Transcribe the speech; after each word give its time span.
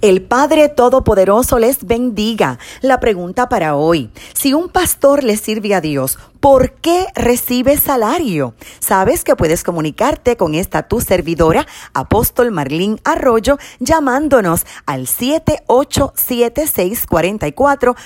El 0.00 0.22
Padre 0.22 0.68
Todopoderoso 0.68 1.58
les 1.58 1.84
bendiga. 1.84 2.58
La 2.82 3.00
pregunta 3.00 3.48
para 3.48 3.74
hoy, 3.74 4.10
si 4.32 4.54
un 4.54 4.68
pastor 4.68 5.24
le 5.24 5.36
sirve 5.36 5.74
a 5.74 5.80
Dios, 5.80 6.18
¿Por 6.40 6.72
qué 6.74 7.06
recibes 7.16 7.80
salario? 7.80 8.54
Sabes 8.78 9.24
que 9.24 9.34
puedes 9.34 9.64
comunicarte 9.64 10.36
con 10.36 10.54
esta 10.54 10.86
tu 10.86 11.00
servidora, 11.00 11.66
Apóstol 11.94 12.52
Marlín 12.52 13.00
Arroyo, 13.02 13.58
llamándonos 13.80 14.64
al 14.86 15.06
2544. 15.06 17.96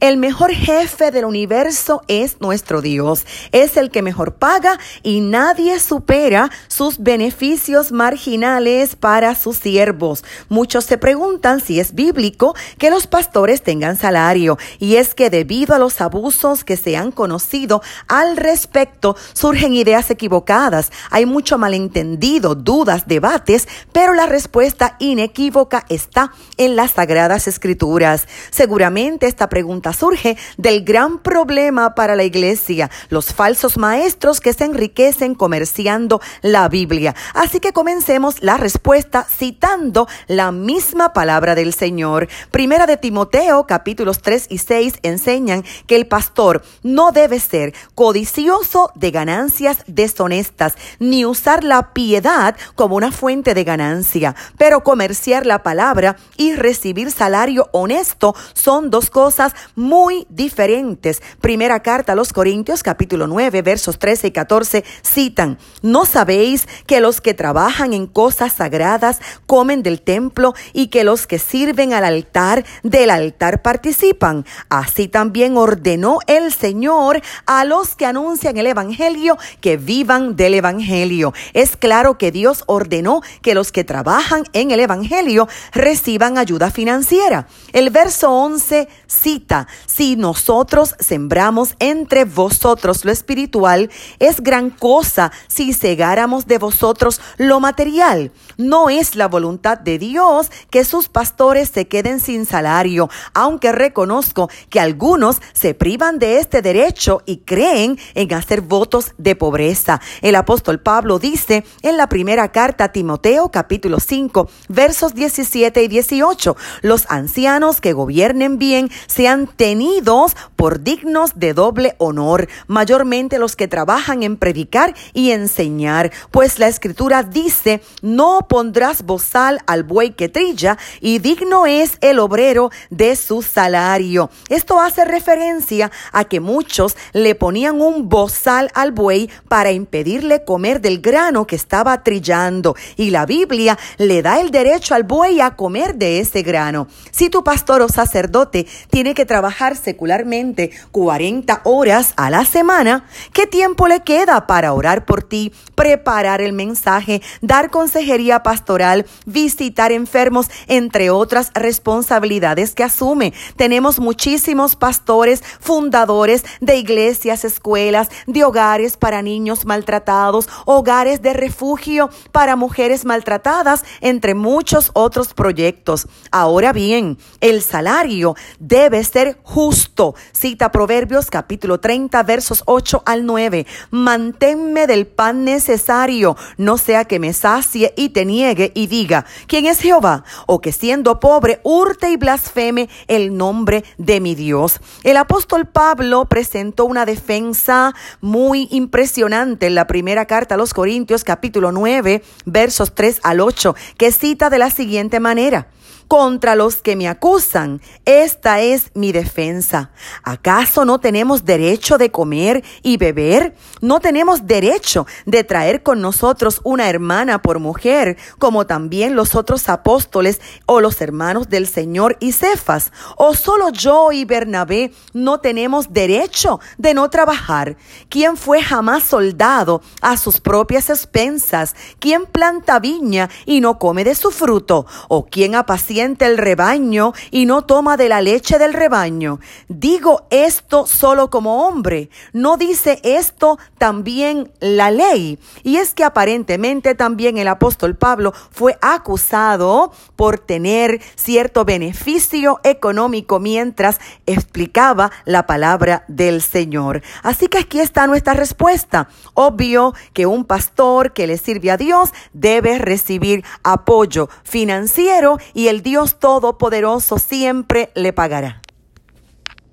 El 0.00 0.16
mejor 0.16 0.50
jefe 0.52 1.10
del 1.12 1.24
universo 1.26 2.00
es 2.08 2.40
nuestro 2.40 2.80
Dios. 2.80 3.26
Es 3.52 3.76
el 3.76 3.90
que 3.90 4.00
mejor 4.02 4.36
paga 4.36 4.78
y 5.02 5.20
nadie 5.20 5.78
supera 5.78 6.50
sus 6.68 6.98
beneficios 6.98 7.92
marginales 7.92 8.96
para 8.96 9.34
sus 9.34 9.58
siervos. 9.58 10.24
Muchos 10.48 10.84
se 10.86 10.96
preguntan 10.96 11.60
si 11.60 11.78
es 11.80 11.94
bíblico 11.94 12.54
que 12.78 12.88
los 12.90 13.06
pastores 13.06 13.62
tengan 13.62 13.96
salario 13.98 14.56
y 14.78 14.96
es 14.96 15.14
que 15.14 15.28
de 15.28 15.49
debido 15.50 15.74
a 15.74 15.78
los 15.80 16.00
abusos 16.00 16.62
que 16.62 16.76
se 16.76 16.96
han 16.96 17.10
conocido 17.10 17.82
al 18.06 18.36
respecto, 18.36 19.16
surgen 19.32 19.74
ideas 19.74 20.08
equivocadas, 20.08 20.92
hay 21.10 21.26
mucho 21.26 21.58
malentendido, 21.58 22.54
dudas, 22.54 23.08
debates, 23.08 23.66
pero 23.90 24.14
la 24.14 24.26
respuesta 24.26 24.94
inequívoca 25.00 25.86
está 25.88 26.30
en 26.56 26.76
las 26.76 26.92
Sagradas 26.92 27.48
Escrituras. 27.48 28.28
Seguramente 28.52 29.26
esta 29.26 29.48
pregunta 29.48 29.92
surge 29.92 30.36
del 30.56 30.84
gran 30.84 31.18
problema 31.18 31.96
para 31.96 32.14
la 32.14 32.22
iglesia, 32.22 32.88
los 33.08 33.34
falsos 33.34 33.76
maestros 33.76 34.40
que 34.40 34.52
se 34.52 34.66
enriquecen 34.66 35.34
comerciando 35.34 36.20
la 36.42 36.68
Biblia. 36.68 37.16
Así 37.34 37.58
que 37.58 37.72
comencemos 37.72 38.40
la 38.40 38.56
respuesta 38.56 39.24
citando 39.28 40.06
la 40.28 40.52
misma 40.52 41.12
palabra 41.12 41.56
del 41.56 41.74
Señor. 41.74 42.28
Primera 42.52 42.86
de 42.86 42.96
Timoteo, 42.98 43.66
capítulos 43.66 44.22
3 44.22 44.46
y 44.48 44.58
6, 44.58 44.94
enseña 45.02 45.39
que 45.86 45.96
el 45.96 46.06
pastor 46.06 46.62
no 46.82 47.12
debe 47.12 47.40
ser 47.40 47.72
codicioso 47.94 48.92
de 48.94 49.10
ganancias 49.10 49.78
deshonestas, 49.86 50.74
ni 50.98 51.24
usar 51.24 51.64
la 51.64 51.92
piedad 51.94 52.56
como 52.74 52.96
una 52.96 53.10
fuente 53.12 53.54
de 53.54 53.64
ganancia, 53.64 54.34
pero 54.58 54.82
comerciar 54.82 55.46
la 55.46 55.62
palabra 55.62 56.16
y 56.36 56.54
recibir 56.54 57.10
salario 57.10 57.68
honesto 57.72 58.34
son 58.54 58.90
dos 58.90 59.08
cosas 59.10 59.54
muy 59.74 60.26
diferentes. 60.28 61.22
Primera 61.40 61.82
carta 61.82 62.12
a 62.12 62.16
los 62.16 62.32
Corintios 62.32 62.82
capítulo 62.82 63.26
9 63.26 63.62
versos 63.62 63.98
13 63.98 64.26
y 64.26 64.30
14 64.32 64.84
citan, 65.02 65.58
¿no 65.82 66.04
sabéis 66.04 66.68
que 66.86 67.00
los 67.00 67.20
que 67.20 67.32
trabajan 67.34 67.92
en 67.94 68.06
cosas 68.06 68.52
sagradas 68.52 69.20
comen 69.46 69.82
del 69.82 70.00
templo 70.02 70.52
y 70.72 70.88
que 70.88 71.04
los 71.04 71.26
que 71.26 71.38
sirven 71.38 71.92
al 71.94 72.04
altar 72.04 72.64
del 72.82 73.10
altar 73.10 73.62
participan? 73.62 74.44
Así 74.68 75.08
también 75.08 75.29
ordenó 75.56 76.18
el 76.26 76.52
Señor 76.52 77.22
a 77.46 77.64
los 77.64 77.94
que 77.96 78.06
anuncian 78.06 78.56
el 78.56 78.66
Evangelio 78.66 79.38
que 79.60 79.76
vivan 79.76 80.36
del 80.36 80.54
Evangelio. 80.54 81.32
Es 81.54 81.76
claro 81.76 82.18
que 82.18 82.30
Dios 82.30 82.64
ordenó 82.66 83.20
que 83.42 83.54
los 83.54 83.70
que 83.72 83.84
trabajan 83.84 84.44
en 84.52 84.70
el 84.70 84.80
Evangelio 84.80 85.48
reciban 85.72 86.36
ayuda 86.38 86.70
financiera. 86.70 87.46
El 87.72 87.90
verso 87.90 88.30
11 88.30 88.88
cita, 89.06 89.66
si 89.86 90.16
nosotros 90.16 90.94
sembramos 91.00 91.74
entre 91.80 92.24
vosotros 92.24 93.04
lo 93.04 93.10
espiritual, 93.12 93.90
es 94.18 94.40
gran 94.40 94.70
cosa 94.70 95.30
si 95.48 95.72
cegáramos 95.74 96.46
de 96.46 96.58
vosotros 96.58 97.20
lo 97.38 97.60
material. 97.60 98.30
No 98.56 98.88
es 98.88 99.14
la 99.16 99.28
voluntad 99.28 99.78
de 99.78 99.98
Dios 99.98 100.50
que 100.70 100.84
sus 100.84 101.08
pastores 101.08 101.70
se 101.72 101.86
queden 101.86 102.20
sin 102.20 102.46
salario, 102.46 103.08
aunque 103.34 103.72
reconozco 103.72 104.48
que 104.70 104.80
algunos 104.80 105.19
se 105.52 105.74
privan 105.74 106.18
de 106.18 106.38
este 106.38 106.62
derecho 106.62 107.22
y 107.26 107.38
creen 107.38 107.98
en 108.14 108.32
hacer 108.32 108.62
votos 108.62 109.12
de 109.18 109.36
pobreza. 109.36 110.00
El 110.22 110.34
apóstol 110.34 110.80
Pablo 110.80 111.18
dice 111.18 111.62
en 111.82 111.96
la 111.98 112.08
primera 112.08 112.50
carta 112.52 112.84
a 112.84 112.92
Timoteo 112.92 113.50
capítulo 113.50 114.00
5 114.00 114.48
versos 114.68 115.12
17 115.14 115.82
y 115.82 115.88
18, 115.88 116.56
los 116.80 117.04
ancianos 117.10 117.80
que 117.82 117.92
gobiernen 117.92 118.58
bien 118.58 118.90
sean 119.08 119.46
tenidos 119.46 120.34
por 120.56 120.80
dignos 120.82 121.32
de 121.36 121.52
doble 121.52 121.96
honor, 121.98 122.48
mayormente 122.66 123.38
los 123.38 123.56
que 123.56 123.68
trabajan 123.68 124.22
en 124.22 124.36
predicar 124.38 124.94
y 125.12 125.32
enseñar, 125.32 126.12
pues 126.30 126.58
la 126.58 126.68
escritura 126.68 127.22
dice, 127.24 127.82
no 128.00 128.46
pondrás 128.48 129.02
bozal 129.02 129.60
al 129.66 129.82
buey 129.82 130.12
que 130.12 130.30
trilla 130.30 130.78
y 131.02 131.18
digno 131.18 131.66
es 131.66 131.98
el 132.00 132.20
obrero 132.20 132.70
de 132.88 133.16
su 133.16 133.42
salario. 133.42 134.30
Esto 134.48 134.80
hace 134.80 135.04
referencia 135.10 135.90
a 136.12 136.24
que 136.24 136.40
muchos 136.40 136.96
le 137.12 137.34
ponían 137.34 137.80
un 137.80 138.08
bozal 138.08 138.70
al 138.74 138.92
buey 138.92 139.28
para 139.48 139.72
impedirle 139.72 140.44
comer 140.44 140.80
del 140.80 141.00
grano 141.00 141.46
que 141.46 141.56
estaba 141.56 142.02
trillando. 142.02 142.76
Y 142.96 143.10
la 143.10 143.26
Biblia 143.26 143.78
le 143.98 144.22
da 144.22 144.40
el 144.40 144.50
derecho 144.50 144.94
al 144.94 145.02
buey 145.04 145.40
a 145.40 145.56
comer 145.56 145.96
de 145.96 146.20
ese 146.20 146.42
grano. 146.42 146.86
Si 147.10 147.28
tu 147.28 147.42
pastor 147.44 147.82
o 147.82 147.88
sacerdote 147.88 148.66
tiene 148.90 149.14
que 149.14 149.26
trabajar 149.26 149.76
secularmente 149.76 150.70
40 150.92 151.62
horas 151.64 152.14
a 152.16 152.30
la 152.30 152.44
semana, 152.44 153.04
¿qué 153.32 153.46
tiempo 153.46 153.88
le 153.88 154.00
queda 154.00 154.46
para 154.46 154.72
orar 154.72 155.04
por 155.04 155.22
ti, 155.22 155.52
preparar 155.74 156.40
el 156.40 156.52
mensaje, 156.52 157.22
dar 157.40 157.70
consejería 157.70 158.42
pastoral, 158.42 159.06
visitar 159.26 159.92
enfermos, 159.92 160.48
entre 160.68 161.10
otras 161.10 161.50
responsabilidades 161.54 162.74
que 162.74 162.84
asume? 162.84 163.32
Tenemos 163.56 163.98
muchísimos 163.98 164.76
pastores 164.76 164.99
pastores, 165.00 165.42
fundadores 165.60 166.44
de 166.60 166.76
iglesias, 166.76 167.44
escuelas, 167.46 168.08
de 168.26 168.44
hogares 168.44 168.96
para 168.98 169.22
niños 169.22 169.64
maltratados, 169.64 170.46
hogares 170.66 171.22
de 171.22 171.32
refugio 171.32 172.10
para 172.32 172.54
mujeres 172.54 173.04
maltratadas, 173.06 173.82
entre 174.02 174.34
muchos 174.34 174.90
otros 174.94 175.32
proyectos. 175.34 176.06
Ahora 176.30 176.72
bien, 176.74 177.16
el 177.40 177.62
salario 177.62 178.36
debe 178.58 179.02
ser 179.02 179.38
justo. 179.42 180.14
Cita 180.32 180.70
Proverbios 180.70 181.30
capítulo 181.30 181.80
30 181.80 182.22
versos 182.22 182.62
8 182.66 183.02
al 183.06 183.24
9. 183.24 183.66
Manténme 183.90 184.86
del 184.86 185.06
pan 185.06 185.44
necesario, 185.44 186.36
no 186.58 186.76
sea 186.76 187.06
que 187.06 187.18
me 187.18 187.32
sacie 187.32 187.94
y 187.96 188.10
te 188.10 188.24
niegue 188.26 188.70
y 188.74 188.86
diga, 188.86 189.24
¿quién 189.48 189.64
es 189.66 189.80
Jehová? 189.80 190.24
O 190.46 190.60
que 190.60 190.72
siendo 190.72 191.20
pobre 191.20 191.58
hurte 191.64 192.10
y 192.10 192.16
blasfeme 192.18 192.88
el 193.08 193.36
nombre 193.38 193.82
de 193.96 194.20
mi 194.20 194.34
Dios. 194.34 194.78
El 195.02 195.16
apóstol 195.16 195.66
Pablo 195.66 196.26
presentó 196.26 196.84
una 196.84 197.06
defensa 197.06 197.94
muy 198.20 198.68
impresionante 198.70 199.66
en 199.66 199.74
la 199.74 199.86
primera 199.86 200.26
carta 200.26 200.56
a 200.56 200.58
los 200.58 200.74
Corintios 200.74 201.24
capítulo 201.24 201.72
9 201.72 202.22
versos 202.44 202.94
3 202.94 203.20
al 203.22 203.40
8 203.40 203.74
que 203.96 204.12
cita 204.12 204.50
de 204.50 204.58
la 204.58 204.70
siguiente 204.70 205.18
manera 205.18 205.68
contra 206.08 206.54
los 206.56 206.76
que 206.76 206.96
me 206.96 207.08
acusan. 207.08 207.80
Esta 208.04 208.60
es 208.60 208.90
mi 208.94 209.12
defensa. 209.12 209.90
¿Acaso 210.22 210.84
no 210.84 210.98
tenemos 210.98 211.44
derecho 211.44 211.98
de 211.98 212.10
comer 212.10 212.64
y 212.82 212.96
beber? 212.96 213.54
¿No 213.80 214.00
tenemos 214.00 214.46
derecho 214.46 215.06
de 215.26 215.44
traer 215.44 215.82
con 215.82 216.00
nosotros 216.00 216.60
una 216.64 216.88
hermana 216.90 217.42
por 217.42 217.58
mujer, 217.58 218.16
como 218.38 218.66
también 218.66 219.14
los 219.14 219.34
otros 219.34 219.68
apóstoles 219.68 220.40
o 220.66 220.80
los 220.80 221.00
hermanos 221.00 221.48
del 221.48 221.66
Señor 221.66 222.16
y 222.20 222.32
Cefas? 222.32 222.92
¿O 223.16 223.34
solo 223.34 223.70
yo 223.70 224.10
y 224.12 224.24
Bernabé 224.24 224.92
no 225.12 225.38
tenemos 225.40 225.92
derecho 225.92 226.60
de 226.76 226.94
no 226.94 227.08
trabajar? 227.08 227.76
¿Quién 228.08 228.36
fue 228.36 228.62
jamás 228.62 229.04
soldado 229.04 229.80
a 230.00 230.16
sus 230.16 230.40
propias 230.40 230.90
expensas? 230.90 231.74
¿Quién 232.00 232.26
planta 232.26 232.80
viña 232.80 233.30
y 233.46 233.60
no 233.60 233.78
come 233.78 234.02
de 234.02 234.14
su 234.16 234.30
fruto? 234.32 234.86
¿O 235.08 235.26
quién 235.26 235.54
ha 235.54 235.64
siente 235.80 236.26
el 236.26 236.38
rebaño 236.38 237.12
y 237.32 237.46
no 237.46 237.62
toma 237.62 237.96
de 237.96 238.08
la 238.08 238.20
leche 238.20 238.58
del 238.58 238.72
rebaño. 238.72 239.40
Digo 239.68 240.26
esto 240.30 240.86
solo 240.86 241.30
como 241.30 241.66
hombre, 241.66 242.10
no 242.32 242.56
dice 242.56 243.00
esto 243.02 243.58
también 243.78 244.52
la 244.60 244.90
ley. 244.92 245.38
Y 245.64 245.76
es 245.76 245.92
que 245.94 246.04
aparentemente 246.04 246.94
también 246.94 247.36
el 247.38 247.48
apóstol 247.48 247.96
Pablo 247.96 248.32
fue 248.50 248.78
acusado 248.80 249.92
por 250.16 250.38
tener 250.38 251.00
cierto 251.16 251.64
beneficio 251.64 252.60
económico 252.62 253.40
mientras 253.40 253.98
explicaba 254.26 255.10
la 255.24 255.46
palabra 255.46 256.04
del 256.08 256.42
Señor. 256.42 257.02
Así 257.22 257.48
que 257.48 257.58
aquí 257.58 257.80
está 257.80 258.06
nuestra 258.06 258.34
respuesta. 258.34 259.08
Obvio 259.34 259.94
que 260.12 260.26
un 260.26 260.44
pastor 260.44 261.12
que 261.12 261.26
le 261.26 261.38
sirve 261.38 261.70
a 261.70 261.76
Dios 261.76 262.10
debe 262.32 262.78
recibir 262.78 263.42
apoyo 263.62 264.28
financiero 264.44 265.38
y 265.54 265.59
y 265.60 265.68
el 265.68 265.82
Dios 265.82 266.18
Todopoderoso 266.18 267.18
siempre 267.18 267.90
le 267.94 268.14
pagará. 268.14 268.62